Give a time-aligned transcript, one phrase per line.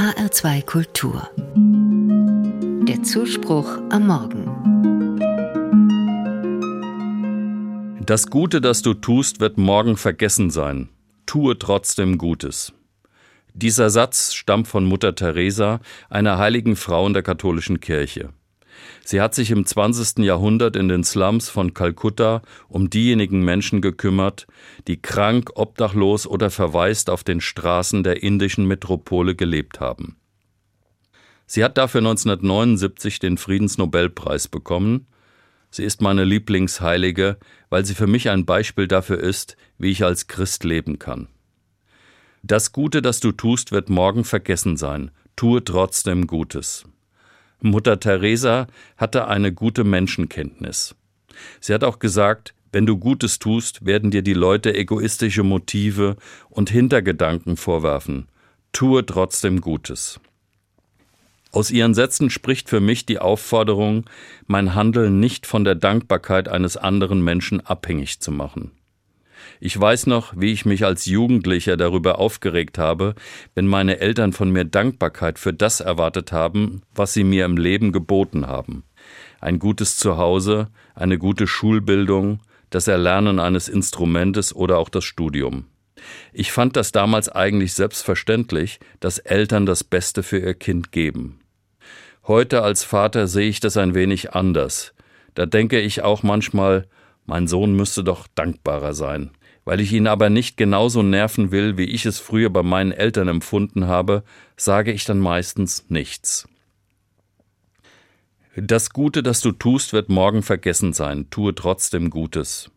[0.00, 1.28] HR2 Kultur.
[2.88, 4.46] Der Zuspruch am Morgen.
[8.06, 10.88] Das Gute, das du tust, wird morgen vergessen sein.
[11.26, 12.72] Tue trotzdem Gutes.
[13.52, 18.30] Dieser Satz stammt von Mutter Teresa, einer heiligen Frau in der katholischen Kirche.
[19.04, 20.24] Sie hat sich im 20.
[20.24, 24.46] Jahrhundert in den Slums von Kalkutta um diejenigen Menschen gekümmert,
[24.86, 30.16] die krank, obdachlos oder verwaist auf den Straßen der indischen Metropole gelebt haben.
[31.46, 35.06] Sie hat dafür 1979 den Friedensnobelpreis bekommen.
[35.70, 37.38] Sie ist meine Lieblingsheilige,
[37.70, 41.28] weil sie für mich ein Beispiel dafür ist, wie ich als Christ leben kann.
[42.42, 45.10] Das Gute, das du tust, wird morgen vergessen sein.
[45.36, 46.84] Tue trotzdem Gutes.
[47.62, 50.94] Mutter Teresa hatte eine gute Menschenkenntnis.
[51.60, 56.16] Sie hat auch gesagt, wenn du Gutes tust, werden dir die Leute egoistische Motive
[56.48, 58.28] und Hintergedanken vorwerfen.
[58.72, 60.20] Tue trotzdem Gutes.
[61.52, 64.04] Aus ihren Sätzen spricht für mich die Aufforderung,
[64.46, 68.70] mein Handeln nicht von der Dankbarkeit eines anderen Menschen abhängig zu machen.
[69.60, 73.14] Ich weiß noch, wie ich mich als Jugendlicher darüber aufgeregt habe,
[73.54, 77.92] wenn meine Eltern von mir Dankbarkeit für das erwartet haben, was sie mir im Leben
[77.92, 78.84] geboten haben.
[79.40, 85.66] Ein gutes Zuhause, eine gute Schulbildung, das Erlernen eines Instrumentes oder auch das Studium.
[86.32, 91.40] Ich fand das damals eigentlich selbstverständlich, dass Eltern das Beste für ihr Kind geben.
[92.26, 94.94] Heute als Vater sehe ich das ein wenig anders.
[95.34, 96.86] Da denke ich auch manchmal,
[97.30, 99.30] mein Sohn müsste doch dankbarer sein.
[99.64, 103.28] Weil ich ihn aber nicht genauso nerven will, wie ich es früher bei meinen Eltern
[103.28, 104.24] empfunden habe,
[104.56, 106.48] sage ich dann meistens nichts.
[108.56, 111.30] Das Gute, das du tust, wird morgen vergessen sein.
[111.30, 112.72] Tue trotzdem Gutes.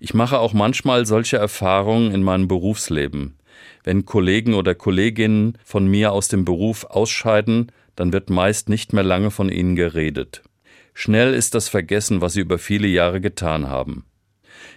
[0.00, 3.36] Ich mache auch manchmal solche Erfahrungen in meinem Berufsleben.
[3.84, 9.04] Wenn Kollegen oder Kolleginnen von mir aus dem Beruf ausscheiden, dann wird meist nicht mehr
[9.04, 10.42] lange von ihnen geredet.
[10.98, 14.06] Schnell ist das vergessen, was sie über viele Jahre getan haben.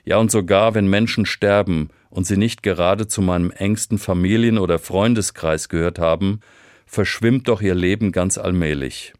[0.03, 4.79] Ja, und sogar wenn Menschen sterben und sie nicht gerade zu meinem engsten Familien- oder
[4.79, 6.41] Freundeskreis gehört haben,
[6.85, 9.13] verschwimmt doch ihr Leben ganz allmählich.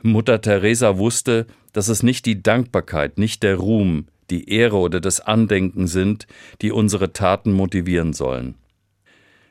[0.00, 5.20] Mutter Teresa wusste, dass es nicht die Dankbarkeit, nicht der Ruhm, die Ehre oder das
[5.20, 6.26] Andenken sind,
[6.62, 8.54] die unsere Taten motivieren sollen.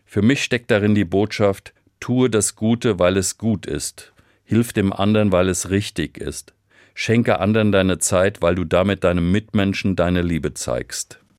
[0.03, 4.13] Für mich steckt darin die Botschaft, tue das Gute, weil es gut ist,
[4.49, 6.55] hilf dem anderen, weil es richtig ist,
[6.95, 11.19] Schenke anderen deine Zeit, weil du damit deinem Mitmenschen deine Liebe zeigst.